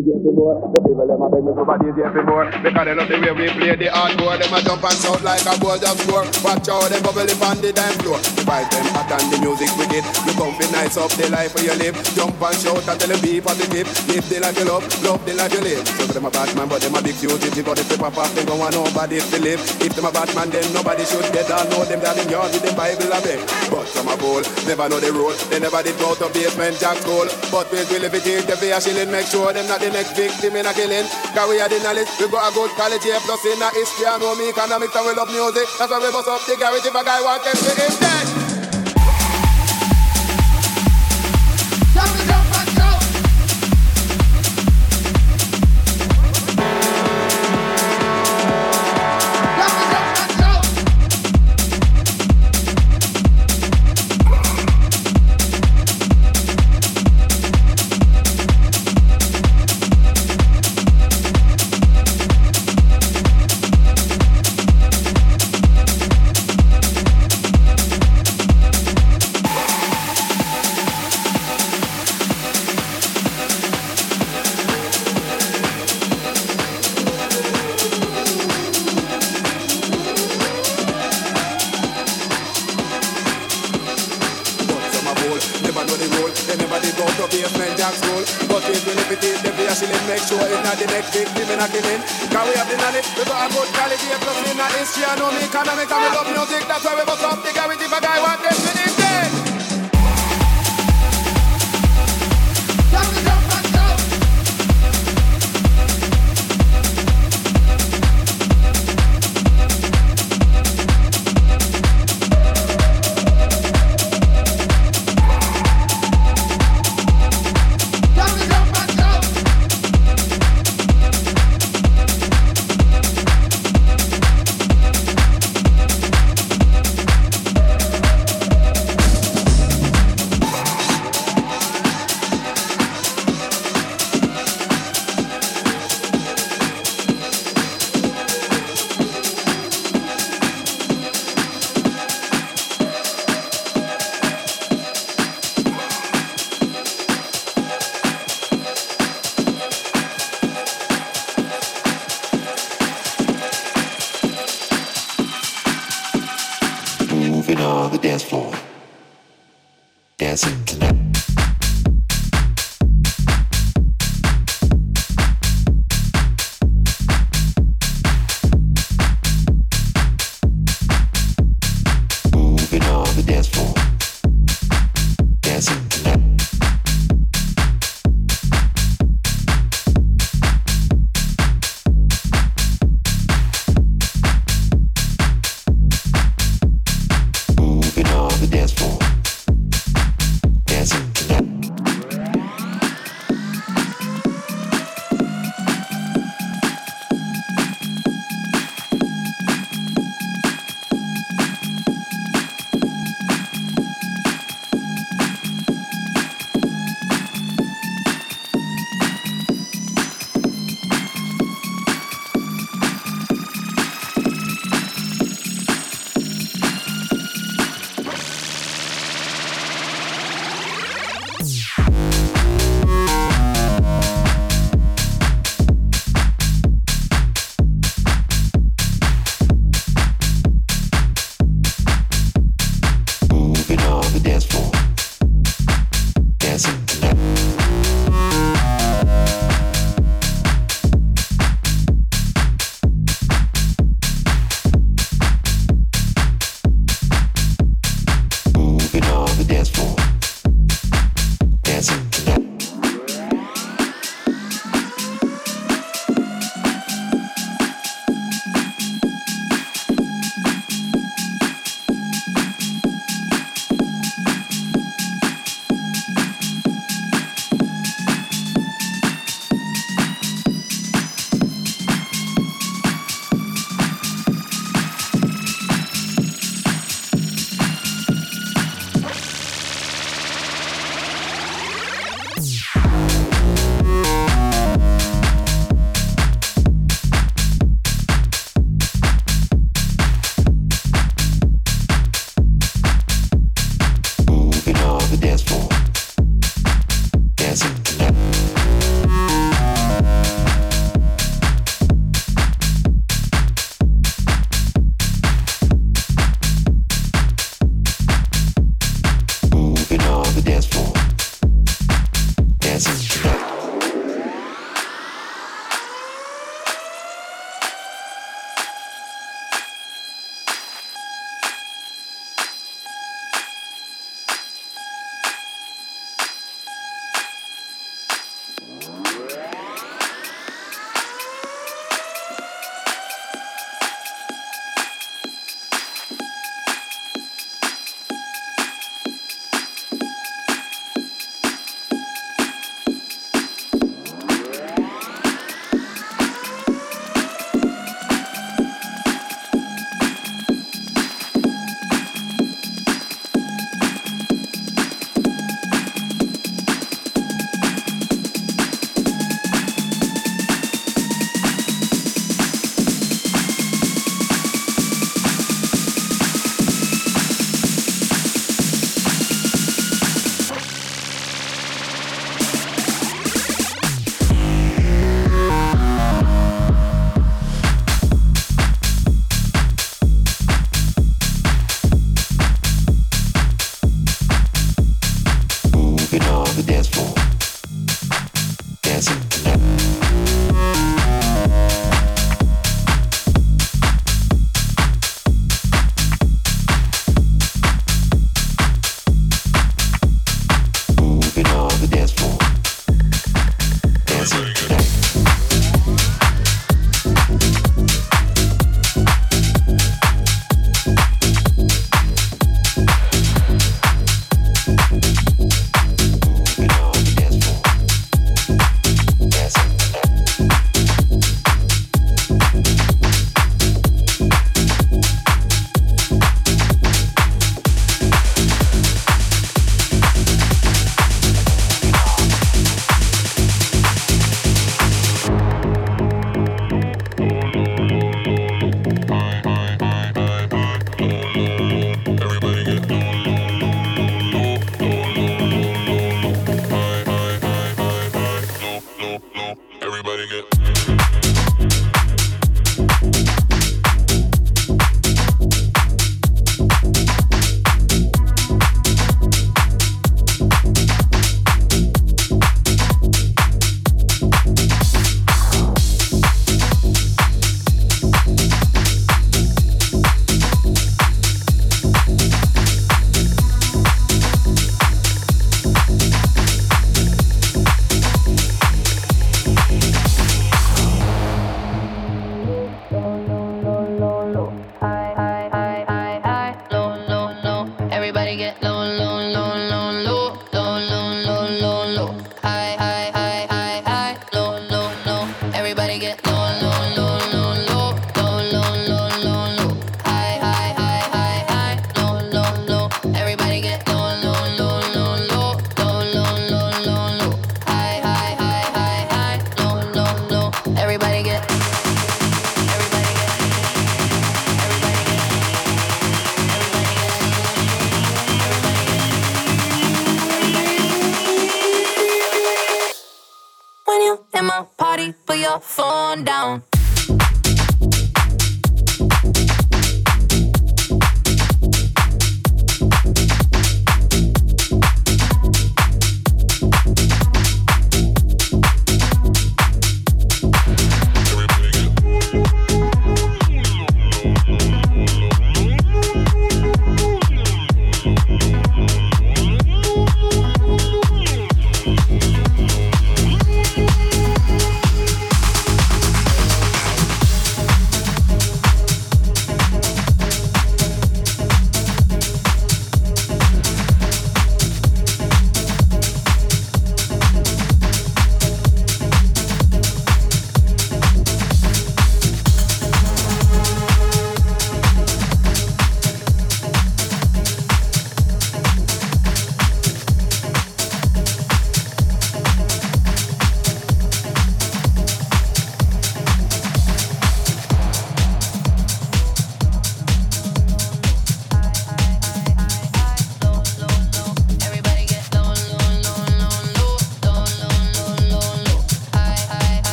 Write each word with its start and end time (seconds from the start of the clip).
DJ 0.00 0.32
more. 0.32 0.56
The 0.72 0.80
people 0.80 1.04
them 1.04 1.20
a 1.20 1.28
beg 1.28 1.44
me 1.44 1.52
for 1.52 1.76
DJ 1.76 2.00
for 2.08 2.24
more. 2.24 2.48
Because 2.48 2.84
they 2.88 2.94
love 2.96 3.08
the 3.08 3.16
way 3.20 3.32
we 3.36 3.46
play 3.52 3.76
the 3.76 3.88
hardcore. 3.92 4.40
Them 4.40 4.54
a 4.56 4.58
jump 4.64 4.84
and 4.84 4.96
shout 4.96 5.20
like 5.20 5.44
a 5.44 5.54
goal 5.60 5.76
just 5.76 6.00
score. 6.08 6.24
Watch 6.40 6.68
how 6.72 6.80
them 6.88 7.02
bubble 7.04 7.28
up 7.28 7.42
on 7.44 7.56
the 7.60 7.70
dance 7.72 8.00
floor. 8.00 8.16
The 8.16 8.42
them 8.48 8.86
hot 8.96 9.12
and 9.12 9.28
the 9.28 9.36
music 9.44 9.68
wicked. 9.76 10.04
You 10.24 10.32
come 10.40 10.56
be 10.56 10.64
nice 10.72 10.96
up 10.96 11.12
the 11.12 11.28
life 11.28 11.52
where 11.52 11.68
you 11.68 11.76
live. 11.76 11.96
Jump 12.16 12.40
and 12.40 12.56
shout 12.56 12.80
and 12.88 12.96
tell 12.96 13.10
them 13.12 13.20
be 13.20 13.40
positive. 13.44 13.88
Live 14.08 14.26
the 14.32 14.36
life 14.40 14.56
you 14.56 14.66
love, 14.66 14.84
love 15.04 15.20
the 15.28 15.32
life 15.36 15.52
you 15.52 15.60
live. 15.60 15.84
So 15.84 16.08
them 16.16 16.24
a 16.24 16.30
bad 16.32 16.48
man, 16.56 16.68
but 16.68 16.80
them 16.80 16.96
a 16.96 17.00
big. 17.04 17.16
But 17.20 17.76
if 17.76 17.86
they 17.92 17.98
pop 18.00 18.16
off, 18.16 18.32
they 18.32 18.44
don't 18.48 18.56
want 18.56 18.72
nobody 18.72 19.20
to 19.20 19.38
live. 19.44 19.60
If 19.84 19.92
them 19.92 20.08
a 20.08 20.12
bad 20.12 20.32
man, 20.32 20.48
then 20.48 20.64
nobody 20.72 21.04
should 21.04 21.28
get 21.36 21.44
down. 21.52 21.68
Know 21.68 21.84
them 21.84 22.00
down 22.00 22.16
in 22.16 22.28
yard 22.32 22.48
with 22.56 22.64
the 22.64 22.72
Bible 22.72 23.12
a 23.12 23.20
beg. 23.20 23.40
But 23.68 23.84
some 23.92 24.08
a 24.08 24.16
fool, 24.16 24.40
never 24.64 24.88
know 24.88 24.96
the 24.96 25.12
rule. 25.12 25.36
They 25.52 25.60
never 25.60 25.84
did 25.84 26.00
go 26.00 26.16
to 26.16 26.26
Basement 26.32 26.80
Jaxx 26.80 27.04
school. 27.04 27.28
But 27.52 27.68
we 27.68 27.84
will 27.84 28.08
if 28.08 28.14
it 28.14 28.26
is 28.26 28.46
the 28.46 28.56
fear 28.56 28.80
make 29.10 29.26
sure 29.26 29.52
them 29.52 29.66
not 29.68 29.80
the 29.80 29.89
next 29.92 30.16
victim 30.16 30.56
in 30.56 30.66
a 30.66 30.72
killing. 30.72 31.06
Cause 31.34 31.48
we 31.48 31.60
are 31.60 31.68
the 31.68 31.78
knowledge, 31.82 32.08
we 32.18 32.28
got 32.28 32.50
a 32.50 32.54
good 32.54 32.70
college 32.78 33.04
here, 33.04 33.20
plus 33.22 33.44
in 33.46 33.60
a 33.60 33.68
history, 33.70 34.06
and 34.06 34.20
know 34.22 34.34
me 34.34 34.50
economics, 34.50 34.94
and 34.94 35.06
we 35.06 35.12
love 35.14 35.30
music. 35.30 35.68
That's 35.78 35.90
why 35.90 35.98
we 35.98 36.10
bust 36.10 36.28
up 36.28 36.42
the 36.46 36.56
garage 36.56 36.86
if 36.86 36.94
a 36.94 37.02
guy 37.04 37.20
want 37.22 37.44
them 37.44 37.56
to 37.56 37.70
him 37.76 37.94
dead. 38.00 38.39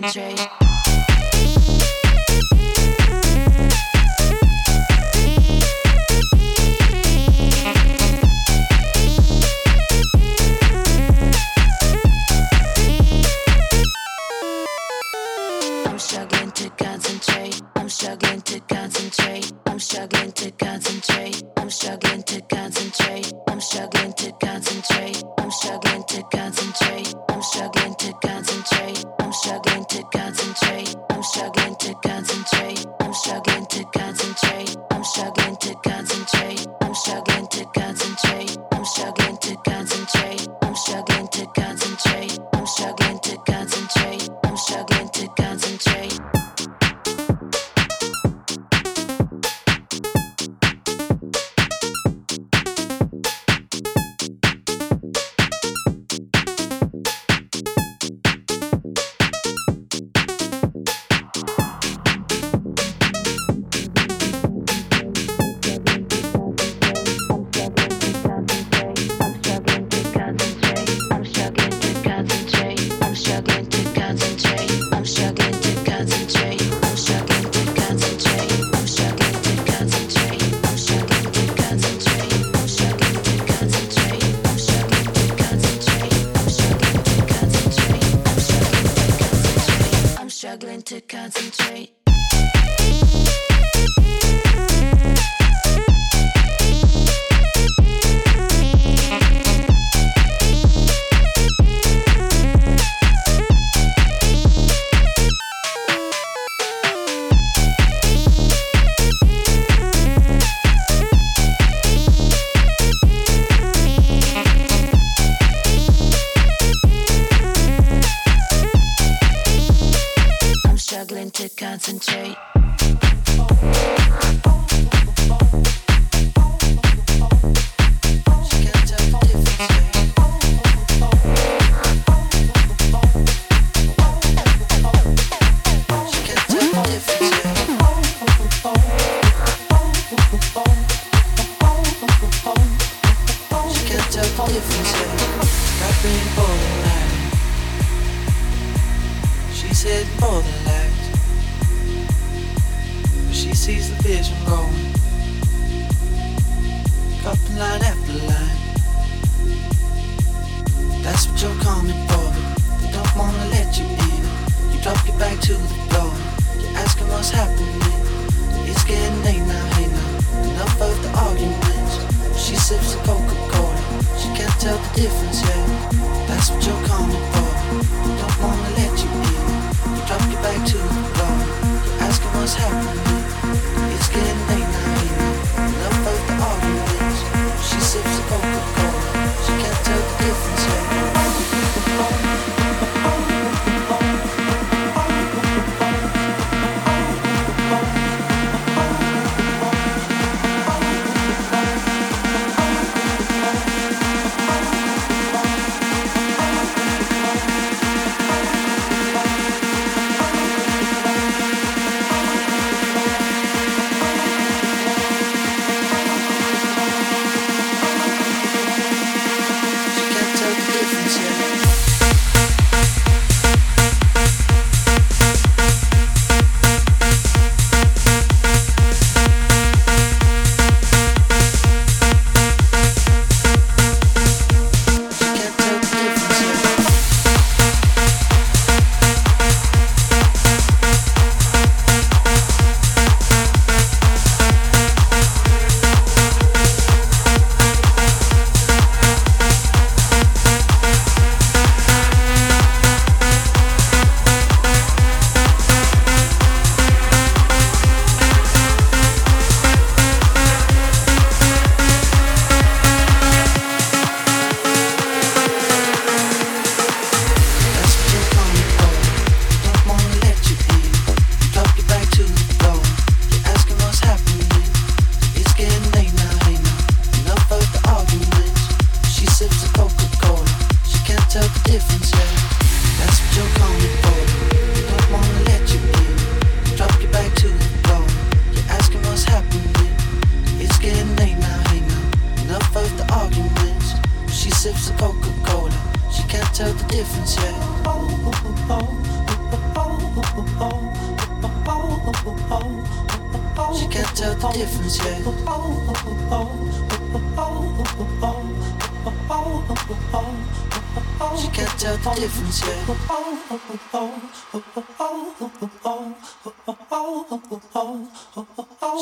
Concentrate. 0.00 0.55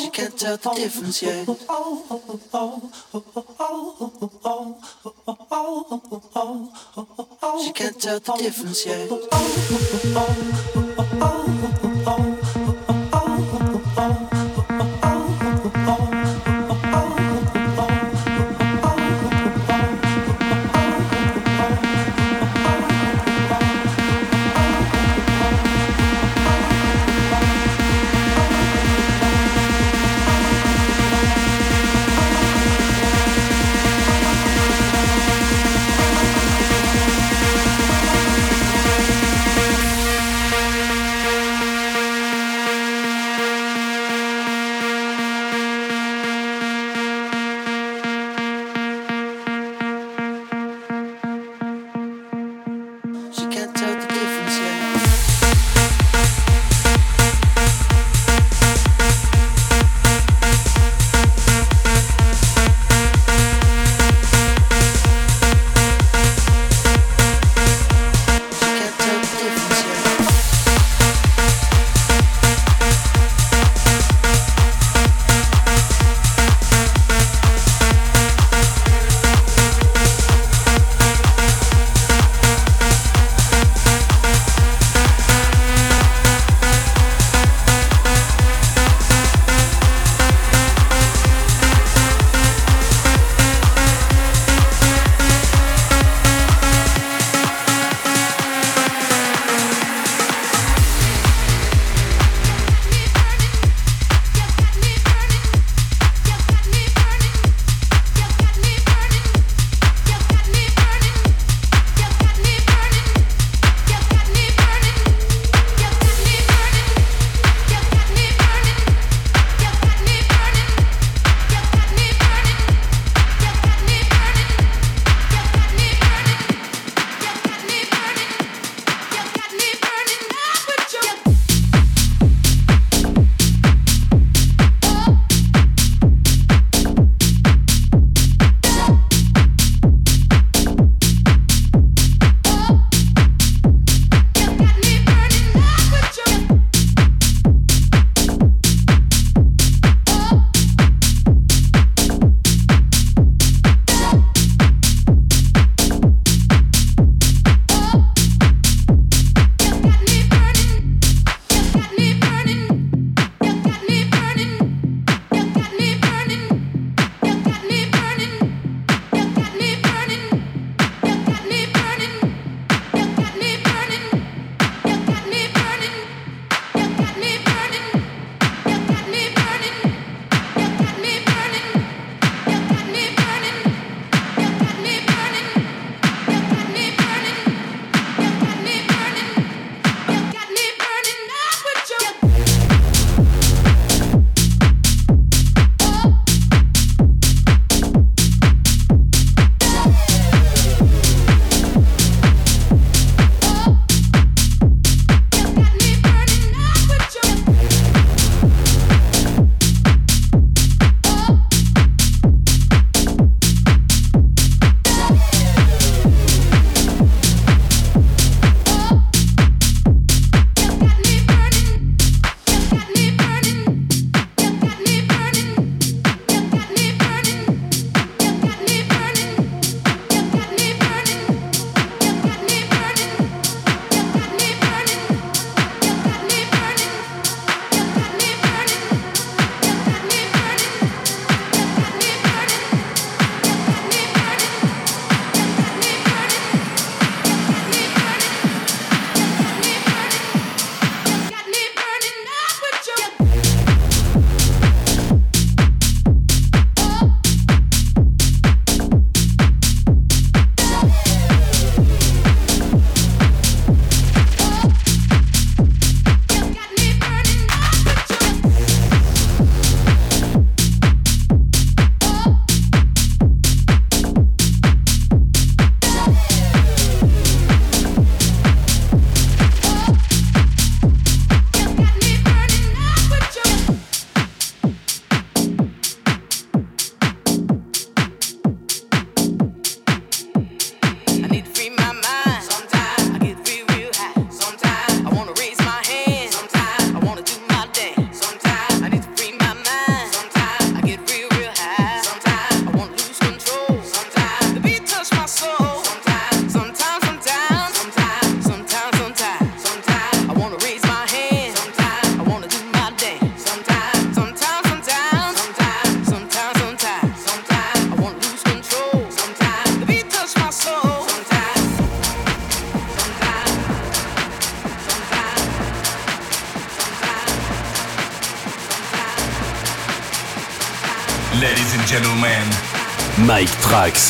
She 0.00 0.10
can't 0.10 0.38
tell 0.38 0.56
the 0.56 0.70
difference 0.74 1.22
yet. 1.22 1.46
She 7.64 7.72
can't 7.72 8.00
tell 8.00 8.20
the 8.20 8.32
difference 8.38 8.86
yet. 8.86 9.10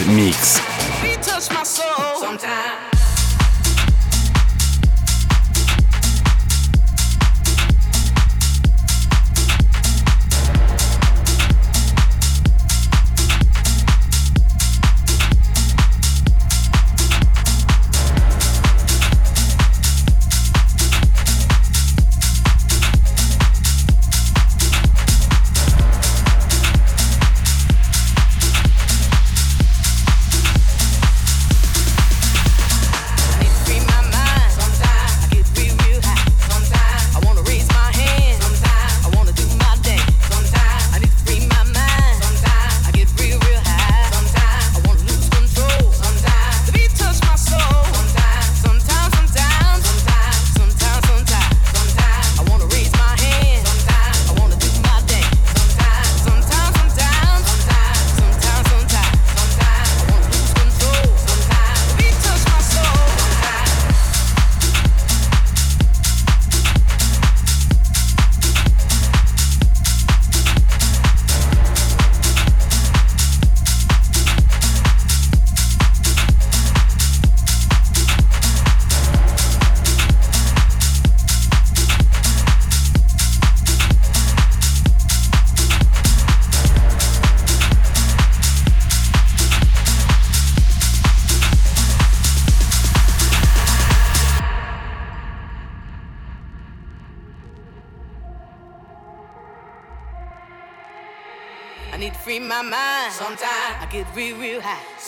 Микс. 0.06 0.43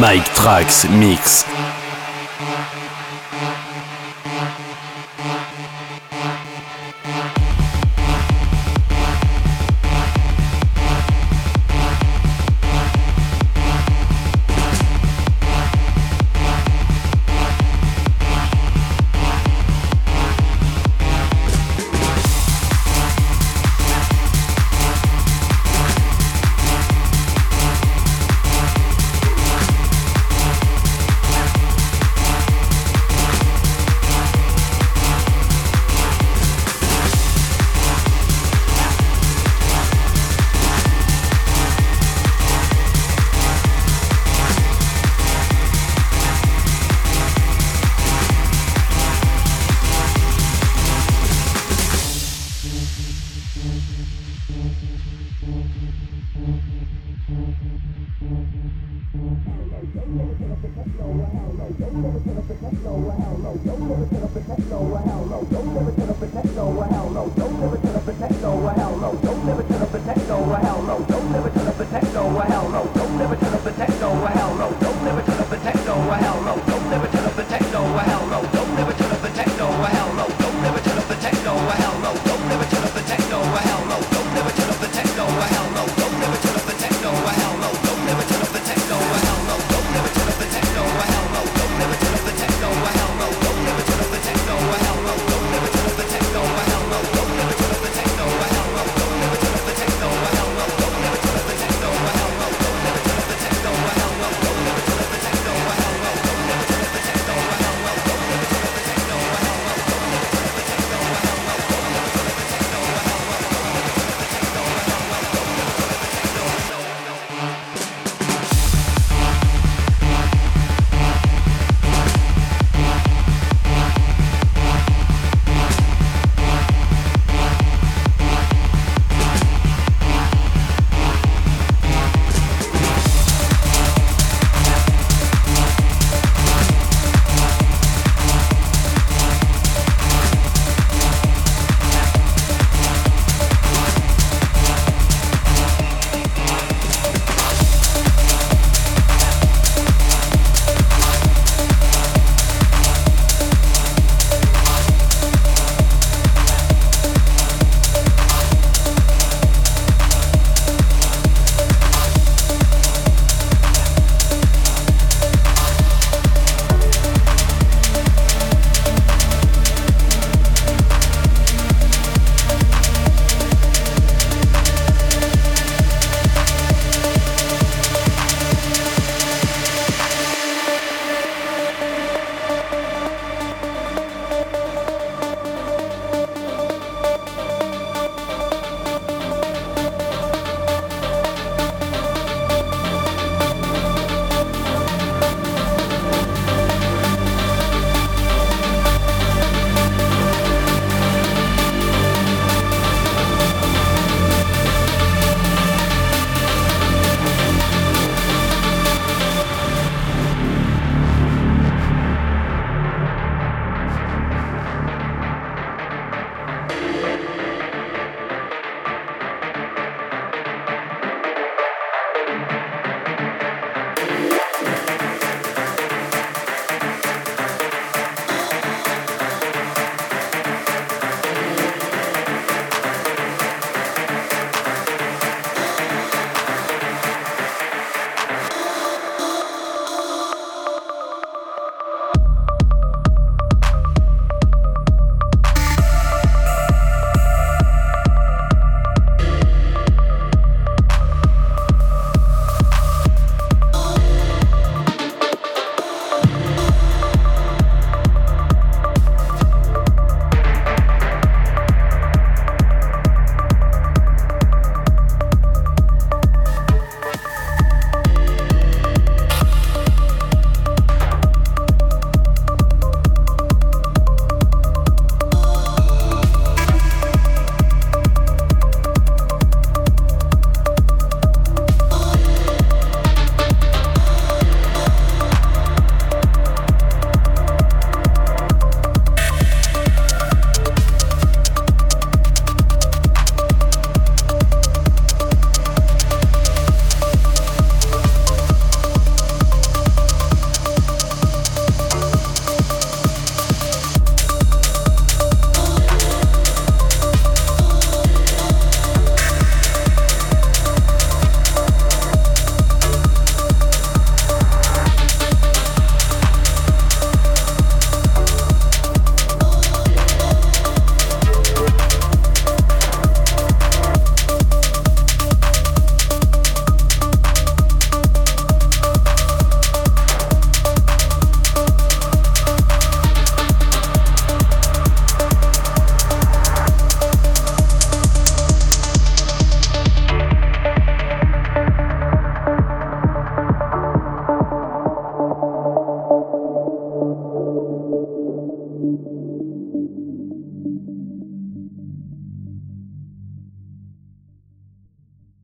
Mike 0.00 0.30
Trax 0.32 0.88
Mix. 0.88 1.47